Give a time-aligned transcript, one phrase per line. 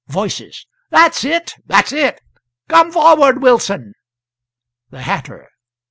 [0.07, 0.65] Voices.
[0.89, 1.53] "That's it!
[1.67, 2.19] That's it!
[2.67, 3.93] Come forward, Wilson!"
[4.89, 5.47] The Hatter.